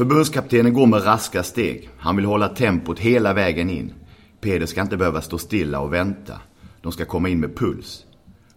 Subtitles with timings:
[0.00, 1.90] Förbundskaptenen går med raska steg.
[1.98, 3.92] Han vill hålla tempot hela vägen in.
[4.40, 6.40] Peder ska inte behöva stå stilla och vänta.
[6.82, 8.04] De ska komma in med puls.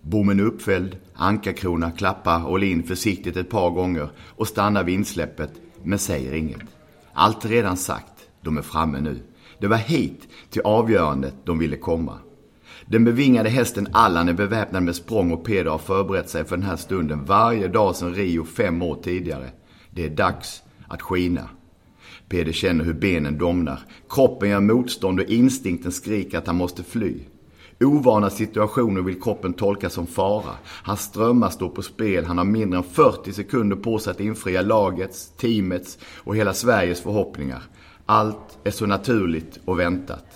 [0.02, 5.52] Bommen är uppfälld, ankarkrona klappar Olin försiktigt ett par gånger och stannar vid insläppet,
[5.84, 6.62] men säger inget.
[7.14, 9.20] Allt är redan sagt, de är framme nu.
[9.60, 12.18] Det var hit till avgörandet de ville komma.
[12.86, 16.66] Den bevingade hästen Allan är beväpnad med språng och Peder har förberett sig för den
[16.66, 19.50] här stunden varje dag sedan Rio fem år tidigare.
[19.91, 20.64] Det är dags
[20.94, 21.50] att skina.
[22.30, 23.79] Peder känner hur benen domnar.
[24.10, 27.19] Kroppen gör motstånd och instinkten skriker att han måste fly.
[27.79, 30.52] Ovana situationer vill kroppen tolka som fara.
[30.66, 32.25] Hans strömmar står på spel.
[32.25, 37.02] Han har mindre än 40 sekunder på sig att infria lagets, teamets och hela Sveriges
[37.02, 37.64] förhoppningar.
[38.05, 40.33] Allt är så naturligt och väntat.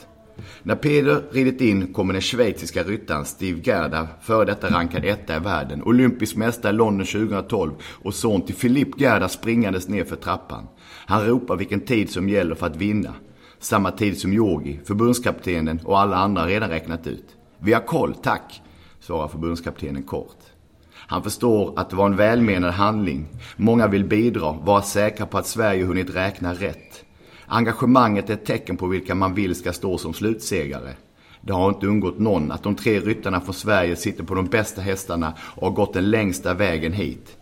[0.64, 5.40] När Peder ridit in kommer den schweiziska ryttaren Steve Gerda, före detta rankad etta i
[5.40, 10.68] världen, olympisk mästare i London 2012 och son till Philippe Gerda springandes ner för trappan.
[11.06, 13.14] Han ropar vilken tid som gäller för att vinna.
[13.60, 17.26] Samma tid som Yogi, förbundskaptenen och alla andra redan räknat ut.
[17.60, 18.62] Vi har koll, tack,
[19.00, 20.38] svarar förbundskaptenen kort.
[20.94, 23.28] Han förstår att det var en välmenad handling.
[23.56, 27.04] Många vill bidra, vara säkra på att Sverige hunnit räkna rätt.
[27.50, 30.94] Engagemanget är ett tecken på vilka man vill ska stå som slutsegare.
[31.42, 34.82] Det har inte undgått någon att de tre ryttarna från Sverige sitter på de bästa
[34.82, 37.38] hästarna och har gått den längsta vägen hit.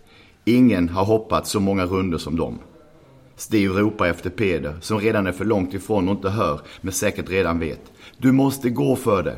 [0.45, 2.59] Ingen har hoppat så många runder som dem.
[3.35, 7.29] Steve ropar efter Peder, som redan är för långt ifrån och inte hör, men säkert
[7.29, 7.91] redan vet.
[8.17, 9.37] Du måste gå för det.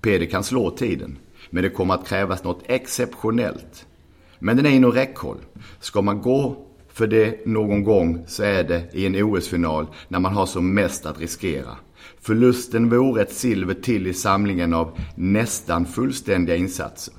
[0.00, 1.18] Peder kan slå tiden,
[1.50, 3.86] men det kommer att krävas något exceptionellt.
[4.38, 5.38] Men den är inom räckhåll.
[5.80, 6.63] Ska man gå
[6.94, 11.06] för det någon gång så är det i en OS-final när man har som mest
[11.06, 11.76] att riskera.
[12.20, 17.14] Förlusten vore ett silver till i samlingen av nästan fullständiga insatser.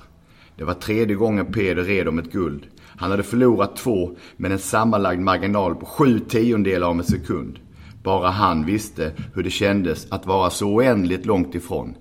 [0.56, 2.66] Det var tredje gången Peder red om ett guld.
[2.84, 7.58] Han hade förlorat två med en sammanlagd marginal på sju tiondelar av en sekund.
[8.02, 11.94] Bara han visste hur det kändes att vara så oändligt långt ifrån.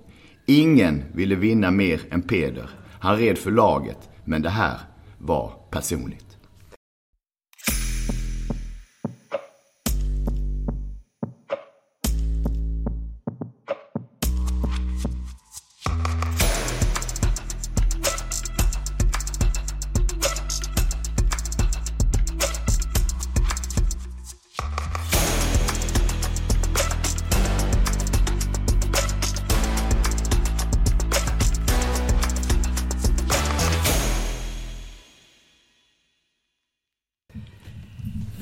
[0.45, 2.69] Ingen ville vinna mer än Peder.
[2.99, 4.79] Han red för laget, men det här
[5.17, 6.24] var personligt.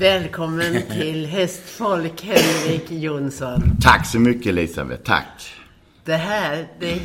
[0.04, 3.76] Välkommen till Hästfolk, Henrik Jonsson.
[3.80, 5.54] Tack så mycket Elisabeth, tack.
[6.04, 6.96] Det här, det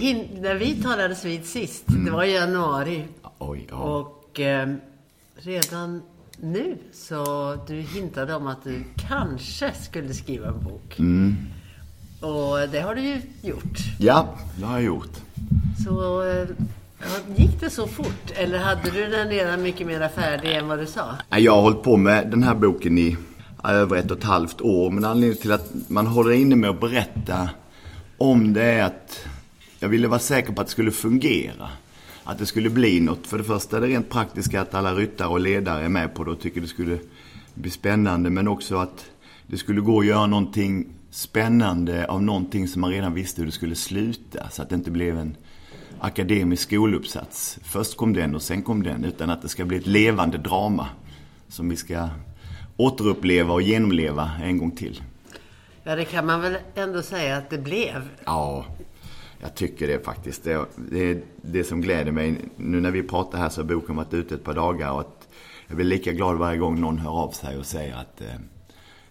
[0.41, 2.05] när vi talades vid sist, mm.
[2.05, 3.03] det var i januari.
[3.37, 3.75] Oj, ja.
[3.75, 4.75] Och eh,
[5.35, 6.01] redan
[6.37, 10.99] nu så du hintade om att du kanske skulle skriva en bok.
[10.99, 11.35] Mm.
[12.21, 13.77] Och det har du ju gjort.
[13.99, 15.17] Ja, det har jag gjort.
[15.85, 16.47] Så eh,
[17.35, 18.31] Gick det så fort?
[18.35, 21.15] Eller hade du den redan mycket mer färdig än vad du sa?
[21.29, 23.17] Jag har hållit på med den här boken i
[23.63, 24.91] över ett och ett halvt år.
[24.91, 27.49] Men anledningen till att man håller inne med att berätta
[28.17, 29.25] om det är att
[29.79, 31.69] jag ville vara säker på att det skulle fungera.
[32.23, 33.27] Att det skulle bli något.
[33.27, 36.23] För det första är det rent praktiska att alla ryttare och ledare är med på
[36.23, 36.99] det och tycker det skulle
[37.53, 38.29] bli spännande.
[38.29, 39.05] Men också att
[39.47, 43.51] det skulle gå att göra någonting spännande av någonting som man redan visste hur det
[43.51, 44.49] skulle sluta.
[44.49, 45.35] Så att det inte blev en
[46.01, 47.59] akademisk skoluppsats.
[47.63, 49.05] Först kom den och sen kom den.
[49.05, 50.87] Utan att det ska bli ett levande drama
[51.47, 52.09] som vi ska
[52.77, 55.03] återuppleva och genomleva en gång till.
[55.83, 58.09] Ja, det kan man väl ändå säga att det blev.
[58.25, 58.65] Ja,
[59.39, 60.43] jag tycker det faktiskt.
[60.43, 62.35] Det, är det som gläder mig.
[62.55, 64.91] Nu när vi pratar här så har boken varit ute ett par dagar.
[64.91, 65.27] Och att
[65.67, 68.27] jag blir lika glad varje gång någon hör av sig och säger att eh,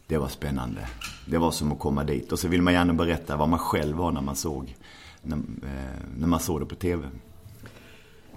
[0.07, 0.89] det var spännande.
[1.27, 2.33] Det var som att komma dit.
[2.33, 4.75] Och så vill man gärna berätta vad man själv var när man såg
[5.23, 7.09] när, eh, när man såg det på TV.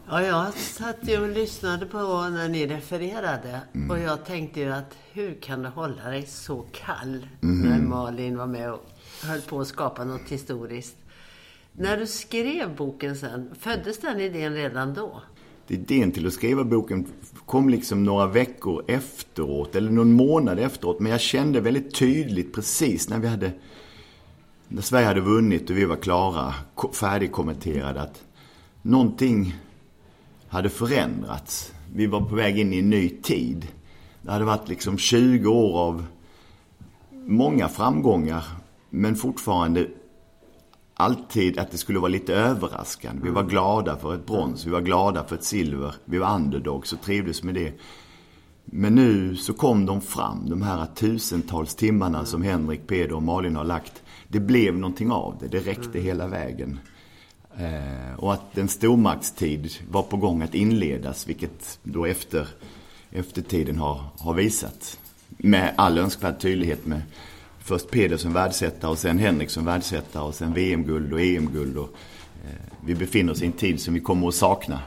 [0.09, 1.97] Ja, jag satt ju och lyssnade på
[2.29, 3.61] när ni refererade.
[3.73, 3.91] Mm.
[3.91, 7.69] Och jag tänkte ju att hur kan du hålla dig så kall mm.
[7.69, 8.85] när Malin var med och
[9.23, 10.95] höll på att skapa något historiskt.
[11.73, 15.22] När du skrev boken sen, föddes den idén redan då?
[15.67, 17.07] Idén till att skriva boken
[17.45, 20.99] kom liksom några veckor efteråt, eller någon månad efteråt.
[20.99, 23.51] Men jag kände väldigt tydligt precis när vi hade
[24.73, 26.53] när Sverige hade vunnit och vi var klara,
[26.94, 28.23] färdigkommenterade att
[28.82, 29.56] någonting
[30.47, 31.73] hade förändrats.
[31.94, 33.68] Vi var på väg in i en ny tid.
[34.22, 36.06] Det hade varit liksom 20 år av
[37.12, 38.44] många framgångar
[38.90, 39.88] men fortfarande
[40.94, 43.23] alltid att det skulle vara lite överraskande.
[43.23, 46.94] Vi var glada för ett brons, vi var glada för ett silver, vi var underdogs
[46.94, 47.73] och trivdes med det.
[48.73, 53.56] Men nu så kom de fram, de här tusentals timmarna som Henrik, Peder och Malin
[53.56, 54.03] har lagt.
[54.28, 56.03] Det blev någonting av det, det räckte mm.
[56.03, 56.79] hela vägen.
[57.58, 62.47] Eh, och att en stormaktstid var på gång att inledas, vilket då efter,
[63.12, 65.00] eftertiden har, har visat.
[65.28, 67.02] Med all önskvärd tydlighet med
[67.59, 71.78] först Peder som världsättare och sen Henrik som världsättare och sen VM-guld och EM-guld.
[71.78, 71.90] Och,
[72.46, 74.79] eh, vi befinner oss i en tid som vi kommer att sakna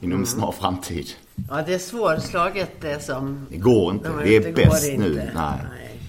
[0.00, 0.26] inom en mm.
[0.26, 1.06] snar framtid.
[1.50, 3.46] Ja, det är svårslaget det som...
[3.50, 4.08] Det går inte.
[4.08, 5.14] De det är bäst nu.
[5.14, 5.30] Nej.
[5.34, 6.00] Nej.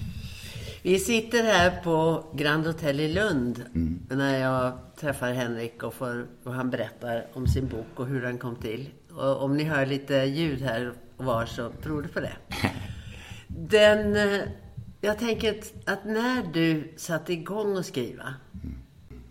[0.82, 4.06] Vi sitter här på Grand Hotel i Lund mm.
[4.10, 8.38] när jag träffar Henrik och, får, och han berättar om sin bok och hur den
[8.38, 8.90] kom till.
[9.12, 12.32] Och om ni hör lite ljud här och var så beror det på det.
[13.46, 14.40] Den, eh,
[15.00, 18.34] jag tänker att när du satte igång att skriva,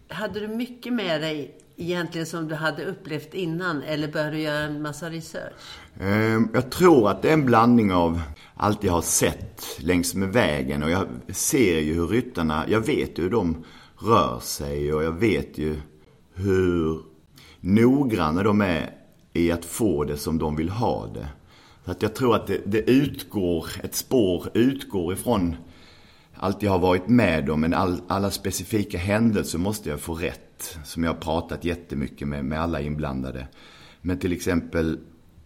[0.08, 4.60] hade du mycket med dig egentligen som du hade upplevt innan eller började du göra
[4.60, 5.54] en massa research?
[6.00, 8.22] Ehm, jag tror att det är en blandning av
[8.56, 13.20] allt jag har sett längs med vägen och jag ser ju hur ryttarna, jag vet
[13.20, 13.64] ju hur de
[13.98, 15.76] rör sig och jag vet ju
[16.34, 17.02] hur
[17.60, 18.90] noggranna de är
[19.34, 21.28] i att få det som de vill ha det.
[21.86, 25.56] Så att jag tror att det, det utgår, ett spår utgår ifrån
[26.40, 30.47] allt jag har varit med om, men all, alla specifika händelser måste jag få rätt.
[30.84, 33.48] Som jag har pratat jättemycket med, med alla inblandade.
[34.02, 35.00] Men till exempel,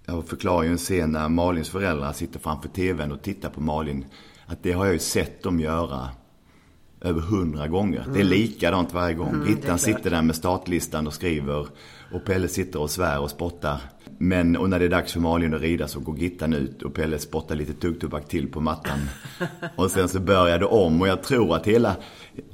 [0.05, 4.05] jag förklarar ju en scen när Malins föräldrar sitter framför tvn och tittar på Malin.
[4.45, 6.09] Att det har jag ju sett dem göra
[7.01, 7.99] över hundra gånger.
[7.99, 8.13] Mm.
[8.13, 8.37] Det är mm.
[8.37, 9.29] likadant varje gång.
[9.29, 11.67] Mm, Gittan sitter där med startlistan och skriver.
[12.11, 13.81] Och Pelle sitter och svär och spottar.
[14.23, 16.93] Men, och när det är dags för Malin att rida så går Gittan ut och
[16.93, 18.99] Pelle spottar lite tuggtobak till på mattan.
[19.75, 21.01] och sen så börjar det om.
[21.01, 21.95] Och jag tror att hela,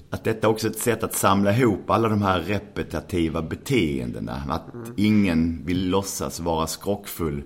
[0.09, 4.43] att detta också är ett sätt att samla ihop alla de här repetitiva beteendena.
[4.49, 4.93] Att mm.
[4.97, 7.43] ingen vill låtsas vara skrockfull.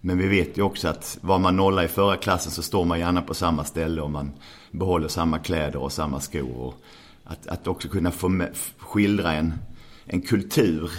[0.00, 2.98] Men vi vet ju också att var man nolla i förra klassen så står man
[2.98, 4.30] gärna på samma ställe och man
[4.70, 6.56] behåller samma kläder och samma skor.
[6.56, 6.74] Och
[7.24, 9.54] att, att också kunna få med, skildra en,
[10.04, 10.90] en kultur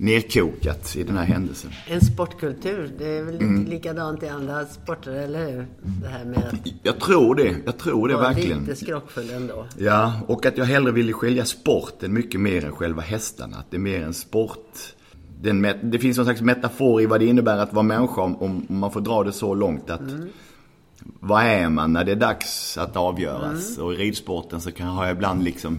[0.00, 1.70] nerkokat i den här händelsen.
[1.86, 3.64] En sportkultur, det är väl mm.
[3.64, 5.66] likadant i andra sporter, eller hur?
[6.02, 8.60] Det här med att jag tror det, jag tror det verkligen.
[8.60, 9.66] lite skrockfull ändå.
[9.78, 13.56] Ja, och att jag hellre ville skilja sporten mycket mer än själva hästarna.
[13.56, 14.76] Att det är mer en sport.
[15.40, 18.90] Den, det finns någon slags metafor i vad det innebär att vara människa, om, man
[18.90, 20.28] får dra det så långt att mm.
[21.20, 23.76] Vad är man när det är dags att avgöras?
[23.76, 23.86] Mm.
[23.86, 25.78] Och i ridsporten så kan, jag ibland liksom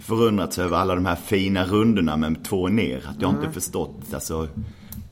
[0.00, 2.96] förundrats över alla de här fina rundorna med två ner.
[2.96, 3.42] Att jag mm.
[3.42, 4.14] inte förstått.
[4.14, 4.48] Alltså,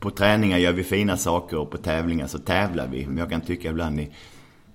[0.00, 3.06] på träningar gör vi fina saker och på tävlingar så tävlar vi.
[3.06, 4.10] Men jag kan tycka ibland i,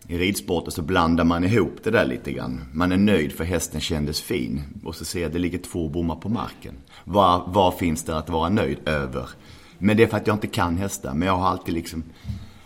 [0.07, 2.61] i ridsporten så blandar man ihop det där lite grann.
[2.73, 4.61] Man är nöjd för hästen kändes fin.
[4.83, 6.75] Och så ser jag att det ligger två bommar på marken.
[7.03, 9.29] Vad, vad finns det att vara nöjd över?
[9.77, 11.13] Men det är för att jag inte kan hästar.
[11.13, 12.03] Men jag har alltid liksom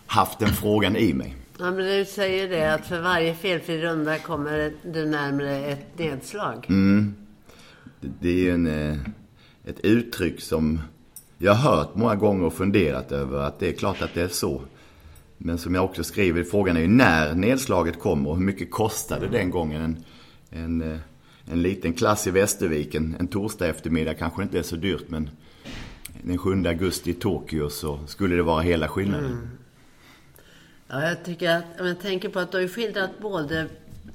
[0.06, 1.36] haft den frågan i mig.
[1.60, 6.66] Ja, men du säger det att för varje felfri runda kommer du närmare ett nedslag.
[6.70, 7.16] Mm
[8.02, 8.98] det är en, eh,
[9.66, 10.82] ett uttryck som
[11.38, 14.28] jag har hört många gånger och funderat över att det är klart att det är
[14.28, 14.62] så.
[15.38, 19.28] Men som jag också skriver, frågan är ju när nedslaget kommer och hur mycket kostade
[19.28, 20.04] den gången en,
[20.64, 21.00] en, eh,
[21.52, 25.30] en liten klass i Västerviken en torsdag eftermiddag kanske inte är så dyrt men
[26.22, 29.32] den 7 augusti i Tokyo så skulle det vara hela skillnaden.
[29.32, 29.48] Mm.
[30.88, 33.68] Ja, jag tycker att, om jag tänker på att du har skildrat både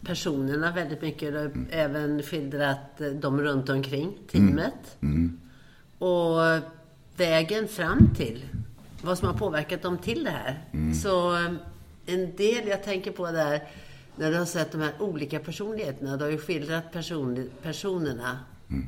[0.04, 1.34] personerna väldigt mycket.
[1.34, 1.66] Mm.
[1.70, 4.96] Även skildrat eh, dem runt omkring teamet.
[5.00, 5.14] Mm.
[5.14, 5.40] Mm.
[5.98, 6.62] Och
[7.16, 8.44] vägen fram till
[9.02, 10.64] vad som har påverkat dem till det här.
[10.72, 10.94] Mm.
[10.94, 11.52] Så eh,
[12.06, 13.68] en del jag tänker på där,
[14.16, 16.16] när du har sett de här olika personligheterna.
[16.16, 18.38] Du har ju skildrat person, personerna
[18.70, 18.86] mm.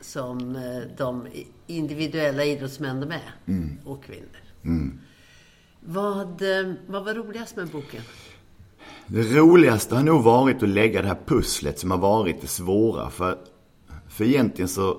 [0.00, 1.26] som eh, de
[1.66, 3.34] individuella idrottsmän de är.
[3.46, 3.78] Mm.
[3.84, 4.40] Och kvinnor.
[5.80, 6.42] Vad,
[6.86, 8.02] vad var roligast med boken?
[9.12, 13.10] Det roligaste har nog varit att lägga det här pusslet som har varit det svåra.
[13.10, 13.38] För,
[14.08, 14.96] för egentligen så,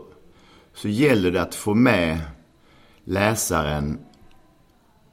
[0.73, 2.19] så gäller det att få med
[3.03, 3.99] läsaren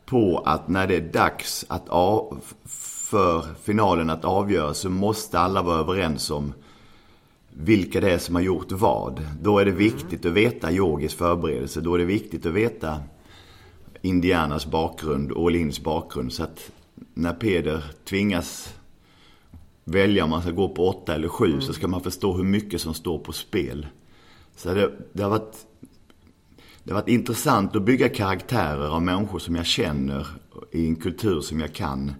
[0.07, 2.41] på att när det är dags att av,
[3.11, 6.53] för finalen att avgöras så måste alla vara överens om
[7.51, 9.27] vilka det är som har gjort vad.
[9.43, 11.81] Då är det viktigt att veta yogis förberedelse.
[11.81, 13.01] Då är det viktigt att veta
[14.03, 16.33] Indianas bakgrund och Olins bakgrund.
[16.33, 16.71] Så att
[17.15, 18.75] när Peder tvingas
[19.91, 21.61] välja om man ska gå på åtta eller sju mm.
[21.61, 23.87] så ska man förstå hur mycket som står på spel.
[24.57, 25.67] Så det, det, har varit,
[26.85, 30.27] det har varit intressant att bygga karaktärer av människor som jag känner
[30.73, 32.13] i en kultur som jag kan.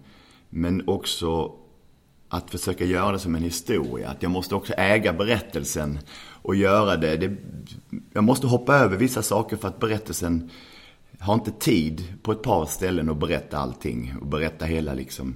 [0.49, 1.55] Men också
[2.29, 4.09] att försöka göra det som en historia.
[4.09, 5.99] Att jag måste också äga berättelsen
[6.41, 7.17] och göra det.
[7.17, 7.35] det
[8.13, 10.49] jag måste hoppa över vissa saker för att berättelsen
[11.19, 15.35] har inte tid på ett par ställen att berätta allting och berätta hela liksom.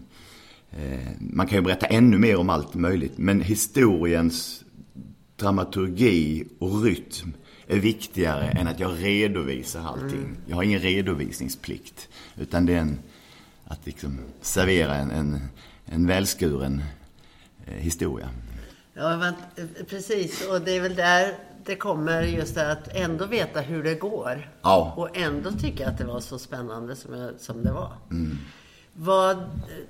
[0.77, 3.17] Eh, man kan ju berätta ännu mer om allt möjligt.
[3.17, 4.63] Men historiens
[5.35, 7.33] dramaturgi och rytm
[7.67, 10.23] är viktigare än att jag redovisar allting.
[10.23, 10.37] Mm.
[10.45, 12.09] Jag har ingen redovisningsplikt.
[12.37, 12.99] Utan det är en,
[13.65, 15.39] att liksom servera en, en,
[15.85, 16.83] en välskuren
[17.65, 18.29] eh, historia.
[18.93, 19.33] Ja, men,
[19.89, 20.47] precis.
[20.47, 21.33] Och det är väl där
[21.65, 24.51] det kommer just det att ändå veta hur det går.
[24.61, 24.93] Ja.
[24.97, 27.91] Och ändå tycka att det var så spännande som, jag, som det var.
[28.11, 28.37] Mm.
[28.93, 29.37] Vad,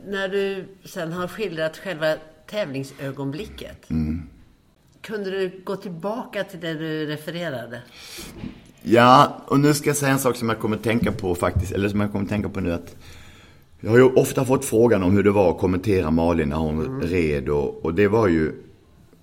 [0.07, 2.15] när du sen har skildrat själva
[2.48, 3.89] tävlingsögonblicket.
[3.89, 4.24] Mm.
[5.01, 7.81] Kunde du gå tillbaka till det du refererade?
[8.81, 11.72] Ja, och nu ska jag säga en sak som jag kommer att tänka på faktiskt,
[11.72, 12.95] eller som jag kommer att tänka på nu att
[13.79, 16.86] jag har ju ofta fått frågan om hur det var att kommentera Malin när hon
[16.86, 17.01] mm.
[17.01, 18.51] red och, och det var ju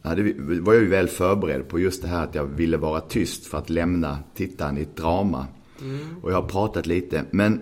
[0.03, 3.01] Ja, det var jag ju väl förberedd på just det här att jag ville vara
[3.01, 5.47] tyst för att lämna tittaren i ett drama.
[5.81, 5.99] Mm.
[6.23, 7.25] Och jag har pratat lite.
[7.31, 7.61] Men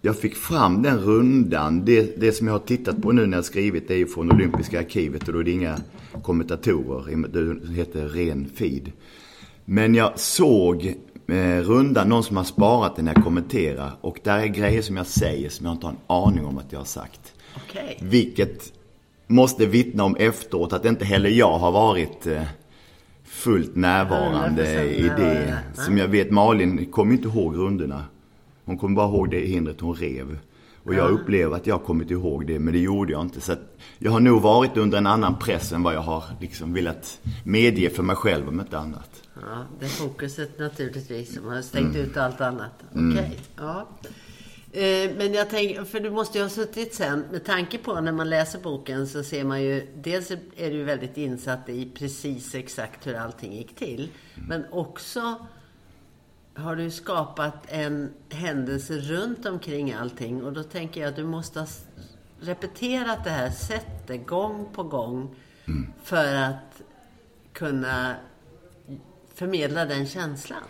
[0.00, 1.84] jag fick fram den rundan.
[1.84, 4.32] Det, det som jag har tittat på nu när jag skrivit det är ju från
[4.32, 5.78] Olympiska arkivet och då är det inga
[6.22, 7.26] kommentatorer.
[7.66, 8.92] Det heter ren feed.
[9.64, 10.94] Men jag såg
[11.28, 13.90] eh, rundan, någon som har sparat den jag kommenterar.
[14.00, 16.72] Och där är grejer som jag säger som jag inte har en aning om att
[16.72, 17.32] jag har sagt.
[17.68, 17.94] Okay.
[18.00, 18.72] Vilket
[19.26, 22.42] måste vittna om efteråt att inte heller jag har varit eh,
[23.24, 25.58] fullt närvarande i det.
[25.74, 28.04] Som jag vet, Malin kommer inte ihåg rundorna.
[28.66, 30.38] Hon kommer bara ihåg det hindret hon rev.
[30.82, 33.40] Och jag upplever att jag har kommit ihåg det, men det gjorde jag inte.
[33.40, 33.54] Så
[33.98, 37.90] jag har nog varit under en annan press än vad jag har liksom velat medge
[37.90, 39.22] för mig själv, om inte annat.
[39.34, 42.06] Ja, det fokuset naturligtvis som har stängt mm.
[42.06, 42.72] ut allt annat.
[42.94, 43.12] Mm.
[43.12, 43.38] Okej, okay.
[43.56, 43.88] ja.
[44.72, 48.12] Eh, men jag tänker, för du måste ju ha suttit sen, med tanke på när
[48.12, 53.06] man läser boken så ser man ju, dels är du väldigt insatt i precis exakt
[53.06, 54.08] hur allting gick till.
[54.48, 55.46] Men också
[56.56, 60.44] har du skapat en händelse runt omkring allting.
[60.44, 61.66] Och då tänker jag att du måste ha
[62.40, 65.34] repeterat det här sättet gång på gång
[65.66, 65.92] mm.
[66.04, 66.82] för att
[67.52, 68.14] kunna
[69.34, 70.62] förmedla den känslan.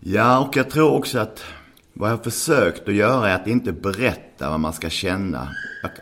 [0.00, 1.44] Ja, och jag tror också att
[1.92, 5.48] vad jag har försökt att göra är att inte berätta vad man ska känna.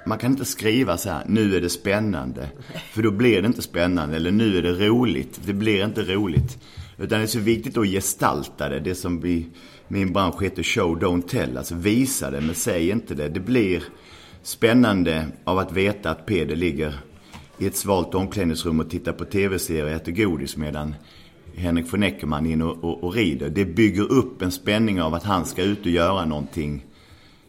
[0.07, 2.49] Man kan inte skriva så här, nu är det spännande.
[2.93, 4.17] För då blir det inte spännande.
[4.17, 5.41] Eller nu är det roligt.
[5.45, 6.59] Det blir inte roligt.
[7.00, 8.80] Utan det är så viktigt att gestalta det.
[8.80, 9.47] Det som vi,
[9.88, 11.57] min bransch heter show, don't tell.
[11.57, 13.28] Alltså visa det, men säg inte det.
[13.28, 13.83] Det blir
[14.42, 16.95] spännande av att veta att Peder ligger
[17.59, 20.95] i ett svalt omklädningsrum och tittar på tv-serier och äter godis medan
[21.54, 23.50] Henrik von Eckermann in och, och, och, rider.
[23.50, 26.87] Det bygger upp en spänning av att han ska ut och göra någonting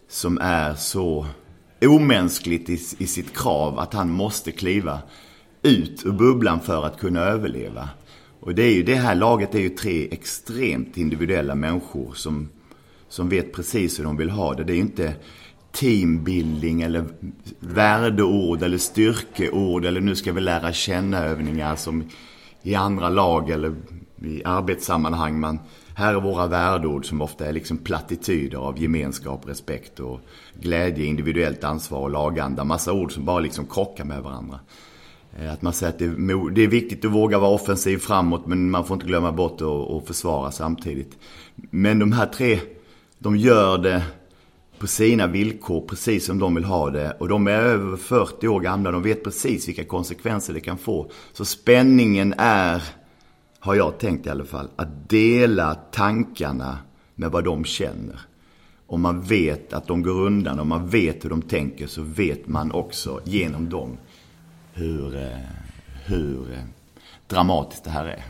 [0.10, 1.25] som är så
[1.81, 5.00] omänskligt i, i sitt krav att han måste kliva
[5.62, 7.89] ut ur bubblan för att kunna överleva.
[8.42, 12.50] Och det, är ju, det här laget är ju tre extremt individuella människor som,
[13.10, 14.64] som vet precis hur de vill ha det.
[14.64, 15.14] Det är ju inte
[15.72, 17.06] teambuilding eller
[17.60, 22.04] värdeord eller styrkeord eller nu ska vi lära känna övningar som
[22.62, 23.76] i andra lag eller
[24.22, 25.40] i arbetssammanhang.
[25.40, 25.60] Man,
[25.96, 30.20] här är våra värdeord som ofta är liksom plattityder av gemenskap, respekt och
[30.62, 32.64] glädje, individuellt ansvar och laganda.
[32.64, 34.60] Massa ord som bara liksom krockar med varandra.
[35.38, 38.46] Eh, att man säger att det är, det är viktigt att våga vara offensiv framåt
[38.46, 41.18] men man får inte glömma bort att försvara samtidigt.
[41.56, 42.60] Men de här tre,
[43.20, 44.04] de gör det
[44.82, 47.12] på sina villkor precis som de vill ha det.
[47.20, 48.92] Och de är över 40 år gamla.
[48.92, 51.12] De vet precis vilka konsekvenser det kan få.
[51.34, 52.84] Så spänningen är,
[53.60, 56.78] har jag tänkt i alla fall, att dela tankarna
[57.16, 58.20] med vad de känner.
[58.88, 62.48] Om man vet att de går undan, om man vet hur de tänker så vet
[62.48, 63.98] man också genom dem
[64.74, 65.38] hur, eh,
[66.06, 66.63] hur eh,
[67.28, 68.24] dramatiskt det här är.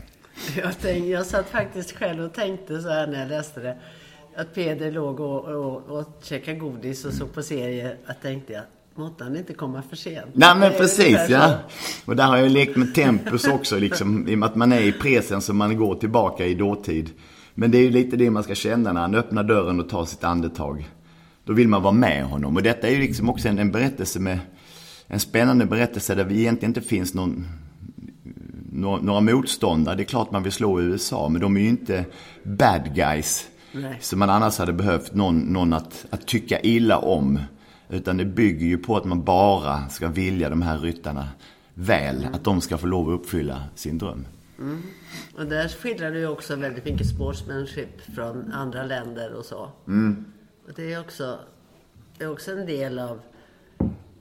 [0.57, 3.77] Jag, tänkte, jag satt faktiskt själv och tänkte så här när jag läste det
[4.35, 7.97] att Peder låg och, och, och käkade godis och såg på serier.
[8.05, 8.63] Jag tänkte jag,
[8.95, 10.25] måtte han inte komma för sent.
[10.33, 11.53] Nej men precis ja.
[12.05, 14.27] Och där har jag lekt med tempus också liksom.
[14.27, 17.09] I och med att man är i presens och man går tillbaka i dåtid.
[17.53, 20.05] Men det är ju lite det man ska känna när han öppnar dörren och tar
[20.05, 20.89] sitt andetag.
[21.45, 22.55] Då vill man vara med honom.
[22.55, 24.39] Och detta är ju liksom också en, en berättelse med
[25.13, 27.47] en spännande berättelse där vi egentligen inte finns någon
[28.71, 29.95] några motståndare.
[29.95, 32.05] Det är klart man vill slå USA, men de är ju inte
[32.43, 33.47] bad guys.
[33.71, 33.97] Nej.
[34.01, 37.39] Som man annars hade behövt någon, någon att, att tycka illa om.
[37.89, 41.29] Utan det bygger ju på att man bara ska vilja de här ryttarna
[41.73, 42.17] väl.
[42.17, 42.33] Mm.
[42.33, 44.25] Att de ska få lov att uppfylla sin dröm.
[44.59, 44.81] Mm.
[45.37, 49.69] Och där skildrar du ju också väldigt mycket sportsmanship från andra länder och så.
[49.87, 50.25] Mm.
[50.67, 51.39] Och det är också,
[52.17, 53.19] det är också en del av,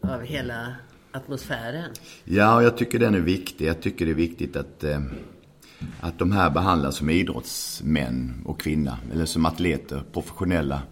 [0.01, 0.75] av hela
[1.13, 1.91] atmosfären.
[2.25, 3.67] Ja, och jag tycker den är viktig.
[3.67, 5.01] Jag tycker det är viktigt att eh,
[6.01, 8.95] att de här behandlas som idrottsmän och kvinnor.
[9.13, 10.83] Eller som atleter, professionella.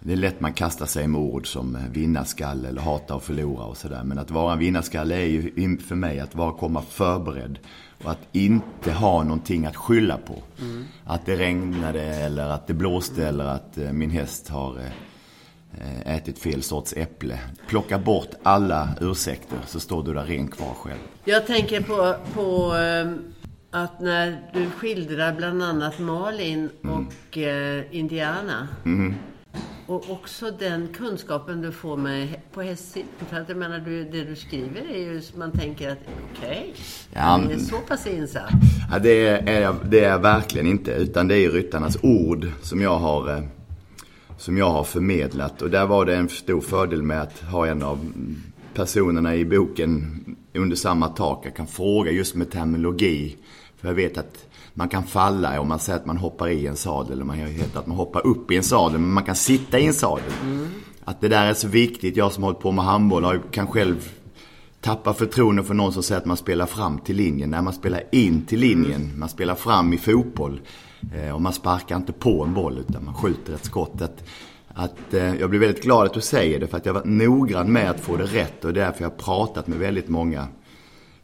[0.00, 3.76] det är lätt man kastar sig med ord som vinnarskalle eller hata och förlora och
[3.76, 4.02] sådär.
[4.04, 7.58] Men att vara en vinnarskalle är ju för mig att vara, komma förberedd.
[8.04, 10.42] Och att inte ha någonting att skylla på.
[10.60, 10.84] Mm.
[11.04, 14.92] Att det regnade eller att det blåste eller att eh, min häst har eh,
[16.04, 17.38] ätit fel sorts äpple.
[17.68, 20.98] Plocka bort alla ursäkter så står du där ren kvar själv.
[21.24, 23.18] Jag tänker på, på ehm,
[23.70, 26.96] att när du skildrar bland annat Malin mm.
[26.96, 27.84] och mm.
[27.90, 28.68] Indiana.
[28.84, 29.14] Mm.
[29.86, 33.08] Och också den kunskapen du får med, på hästsidan.
[33.30, 35.98] För att jag menar, du, det du skriver är ju, man tänker att
[36.32, 36.72] okej, okay,
[37.14, 38.50] ja, det är så pass insatt.
[38.90, 40.92] Ja, det är, det är jag verkligen inte.
[40.92, 43.42] Utan det är ryttarnas ord som jag har, eh,
[44.38, 45.62] som jag har förmedlat.
[45.62, 48.12] Och där var det en stor fördel med att ha en av
[48.74, 50.24] personerna i boken
[50.54, 51.46] under samma tak.
[51.46, 53.36] Jag kan fråga just med terminologi.
[53.76, 56.76] För jag vet att man kan falla om man säger att man hoppar i en
[56.76, 57.12] sadel.
[57.12, 59.00] Eller man heter att man hoppar upp i en sadel.
[59.00, 60.32] Men man kan sitta i en sadel.
[60.42, 60.68] Mm.
[61.04, 62.16] Att det där är så viktigt.
[62.16, 64.12] Jag som har hållit på med handboll kan själv
[64.80, 67.50] tappa förtroende för någon som säger att man spelar fram till linjen.
[67.50, 69.18] När man spelar in till linjen.
[69.18, 70.60] Man spelar fram i fotboll.
[71.14, 74.02] Eh, och man sparkar inte på en boll utan man skjuter ett skott.
[74.02, 74.24] Att,
[74.68, 77.10] att, eh, jag blir väldigt glad att du säger det för att jag har varit
[77.10, 80.48] noggrann med att få det rätt och därför jag har pratat med väldigt många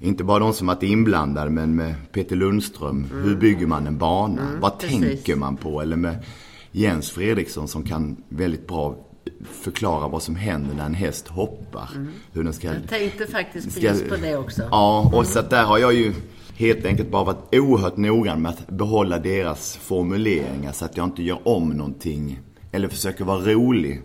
[0.03, 3.07] inte bara de som varit inblandade men med Peter Lundström.
[3.13, 3.25] Mm.
[3.25, 4.43] Hur bygger man en bana?
[4.43, 5.01] Mm, Vad precis.
[5.01, 5.83] tänker man på?
[5.83, 6.25] Eller med
[6.73, 8.97] Jens Fredriksson som kan väldigt bra
[9.45, 11.91] förklara vad som händer när en häst hoppar.
[11.95, 12.09] Mm.
[12.33, 14.63] Hur den ska, jag tänkte faktiskt ska, på det också.
[14.71, 15.25] Ja, och mm.
[15.25, 16.15] så att där har jag ju
[16.57, 21.23] helt enkelt bara varit oerhört noggrann med att behålla deras formuleringar så att jag inte
[21.23, 22.41] gör om någonting.
[22.73, 24.03] Eller försöker vara rolig.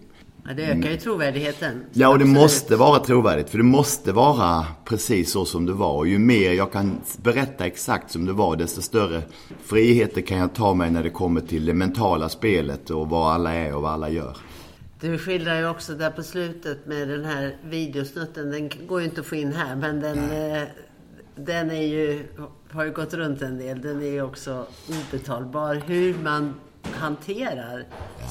[0.48, 1.84] Ja, det ökar ju trovärdigheten.
[1.94, 2.42] Ja, och det absolut.
[2.42, 3.50] måste vara trovärdigt.
[3.50, 5.94] För det måste vara precis så som det var.
[5.94, 9.22] Och ju mer jag kan berätta exakt som det var, desto större
[9.66, 13.54] friheter kan jag ta mig när det kommer till det mentala spelet och vad alla
[13.54, 14.38] är och vad alla gör.
[15.06, 18.52] Du skildrar ju också där på slutet med den här videosnutten.
[18.52, 20.64] Den går ju inte att få in här, men den, eh,
[21.36, 22.24] den är ju,
[22.72, 23.82] har ju gått runt en del.
[23.82, 25.82] Den är ju också obetalbar.
[25.86, 26.54] Hur man
[26.92, 27.86] hanterar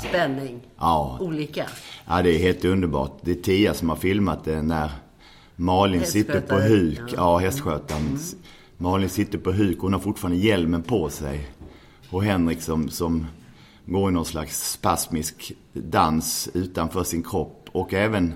[0.08, 1.18] spänning ja.
[1.20, 1.66] olika.
[2.08, 3.18] Ja, det är helt underbart.
[3.20, 4.90] Det är Tia som har filmat det när
[5.56, 7.00] Malin sitter på huk.
[7.00, 8.06] Ja, ja hästskötaren.
[8.06, 8.20] Mm.
[8.76, 9.78] Malin sitter på huk.
[9.80, 11.48] Hon har fortfarande hjälmen på sig.
[12.10, 13.26] Och Henrik som, som
[13.86, 17.68] går i någon slags spasmisk dans utanför sin kropp.
[17.72, 18.34] Och även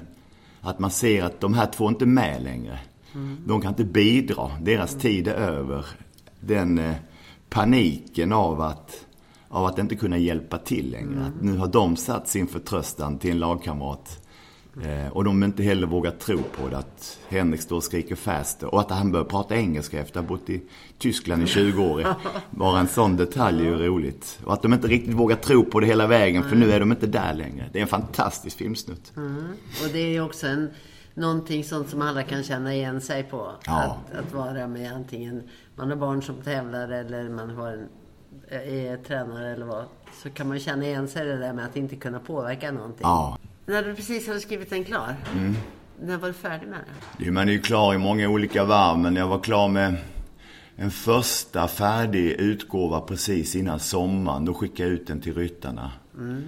[0.60, 2.78] att man ser att de här två är inte med längre.
[3.14, 3.36] Mm.
[3.46, 4.50] De kan inte bidra.
[4.60, 5.00] Deras mm.
[5.00, 5.86] tid är över.
[6.40, 6.94] Den eh,
[7.48, 9.04] paniken av att
[9.48, 11.12] av att inte kunna hjälpa till längre.
[11.12, 11.26] Mm.
[11.26, 14.27] Att nu har de satt sin förtröstan till en lagkamrat.
[14.84, 16.78] Eh, och de inte heller vågar tro på det.
[16.78, 18.74] Att Henrik står och skriker faster.
[18.74, 20.62] Och att han börjar prata engelska efter att ha bott i
[20.98, 22.06] Tyskland i 20 år.
[22.50, 24.40] Bara en sån detalj är ju roligt.
[24.44, 26.44] Och att de inte riktigt vågar tro på det hela vägen.
[26.44, 27.68] För nu är de inte där längre.
[27.72, 29.12] Det är en fantastisk filmsnutt.
[29.16, 29.44] Mm.
[29.84, 30.70] Och det är ju också en,
[31.14, 33.52] någonting sånt som alla kan känna igen sig på.
[33.66, 33.98] Ja.
[34.12, 35.42] Att, att vara med antingen
[35.76, 37.88] man har barn som tävlar eller man har en
[38.50, 39.84] är tränare eller vad,
[40.22, 43.00] så kan man känna igen sig det där med att inte kunna påverka någonting.
[43.02, 43.38] Ja.
[43.68, 45.56] När du precis hade skrivit den klar, mm.
[46.00, 46.78] när var du färdig med
[47.18, 47.34] den?
[47.34, 49.96] Man är ju klar i många olika varv, men jag var klar med
[50.76, 54.44] en första färdig utgåva precis innan sommaren.
[54.44, 55.92] Då skickade jag ut den till ryttarna.
[56.18, 56.44] Mm.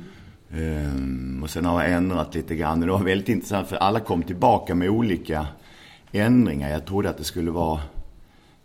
[0.50, 2.80] Um, och sen har jag ändrat lite grann.
[2.80, 5.46] Det var väldigt intressant för alla kom tillbaka med olika
[6.12, 6.70] ändringar.
[6.70, 7.80] Jag trodde att det skulle vara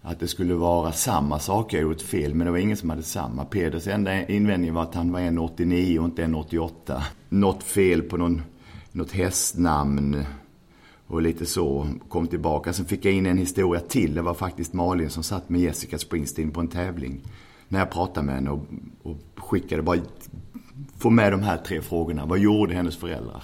[0.06, 2.36] att det skulle vara samma sak, jag gjort fel.
[2.36, 3.46] Men det var ingen som hade samma.
[3.46, 7.02] Peders enda invändning var att han var 1,89 och inte 1,88.
[7.30, 8.42] Något fel på någon,
[8.92, 10.26] något hästnamn
[11.08, 11.88] och lite så.
[12.10, 12.74] Kom tillbaka.
[12.74, 14.16] Sen fick jag in en historia till.
[14.16, 17.22] Det var faktiskt Malin som satt med Jessica Springsteen på en tävling.
[17.68, 18.66] När jag pratade med henne och,
[19.04, 20.00] och skickade bara
[20.98, 22.26] få med de här tre frågorna.
[22.26, 23.44] Vad gjorde hennes föräldrar?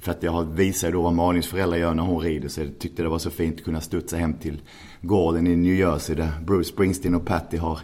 [0.00, 2.48] För att jag visade då vad Malins föräldrar gör när hon rider.
[2.48, 4.62] Så jag tyckte det var så fint att kunna studsa hem till
[5.00, 7.80] gården i New Jersey där Bruce Springsteen och Patty har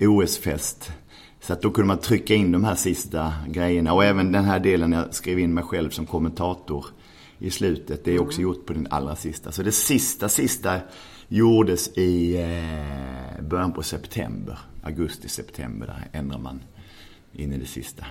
[0.00, 0.92] OS-fest.
[1.40, 3.92] Så att då kunde man trycka in de här sista grejerna.
[3.92, 6.86] Och även den här delen jag skrev in mig själv som kommentator
[7.38, 8.04] i slutet.
[8.04, 8.52] Det är också mm.
[8.52, 9.52] gjort på den allra sista.
[9.52, 10.80] Så det sista, sista
[11.28, 14.58] gjordes i eh, början på september.
[14.82, 15.86] Augusti, september.
[15.86, 16.60] Där ändrar man
[17.32, 18.06] in i det sista.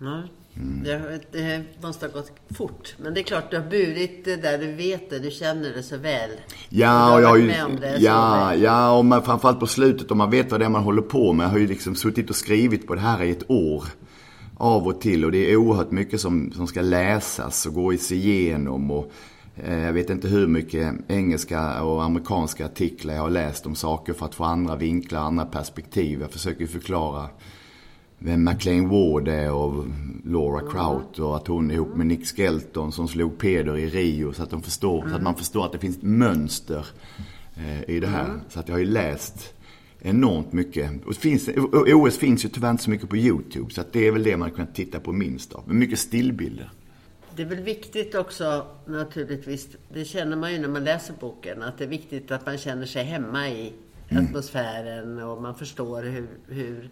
[0.00, 0.22] Mm.
[0.56, 0.82] Mm.
[0.82, 2.94] Det, det, måste ha gått fort.
[2.98, 5.82] Men det är klart, du har burit det där, du vet det, du känner det
[5.82, 6.30] så väl.
[6.68, 7.52] Ja, och jag har ju,
[7.98, 11.02] ja, ja, och man, framförallt på slutet, om man vet vad det är man håller
[11.02, 11.44] på med.
[11.44, 13.84] Jag har ju liksom suttit och skrivit på det här i ett år.
[14.56, 15.24] Av och till.
[15.24, 18.90] Och det är oerhört mycket som, som ska läsas och gås igenom.
[18.90, 19.12] Och,
[19.56, 24.12] eh, jag vet inte hur mycket engelska och amerikanska artiklar jag har läst om saker
[24.12, 26.20] för att få andra vinklar, andra perspektiv.
[26.20, 27.28] Jag försöker förklara
[28.18, 29.84] vem McLean Ward är och
[30.24, 34.32] Laura Kraut och att hon är ihop med Nick Skelton som slog Peder i Rio
[34.32, 36.86] så att, de förstår, så att man förstår att det finns mönster
[37.56, 38.40] eh, i det här.
[38.48, 39.54] Så att jag har ju läst
[40.00, 40.90] enormt mycket.
[41.06, 44.12] Och finns, OS finns ju tyvärr inte så mycket på YouTube så att det är
[44.12, 45.62] väl det man kan titta på minst av.
[45.66, 46.70] Men mycket stillbilder.
[47.36, 51.78] Det är väl viktigt också naturligtvis, det känner man ju när man läser boken, att
[51.78, 53.72] det är viktigt att man känner sig hemma i
[54.10, 56.90] atmosfären och man förstår hur, hur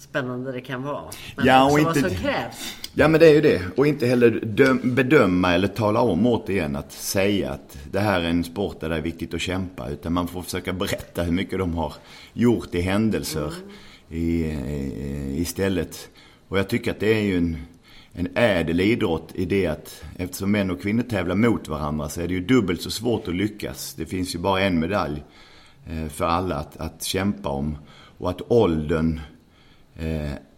[0.00, 1.02] spännande det kan vara.
[1.36, 2.74] Men Ja, också och vad inte- som krävs.
[2.94, 3.62] Ja men det är ju det.
[3.76, 8.24] Och inte heller döm, bedöma eller tala om återigen att säga att det här är
[8.28, 9.88] en sport där det är viktigt att kämpa.
[9.90, 11.92] Utan man får försöka berätta hur mycket de har
[12.32, 13.52] gjort i händelser
[14.10, 16.08] i, i, istället.
[16.48, 17.56] Och jag tycker att det är ju en,
[18.12, 22.28] en ädel idrott i det att eftersom män och kvinnor tävlar mot varandra så är
[22.28, 23.94] det ju dubbelt så svårt att lyckas.
[23.94, 25.22] Det finns ju bara en medalj
[25.90, 27.78] eh, för alla att, att kämpa om.
[28.18, 29.20] Och att åldern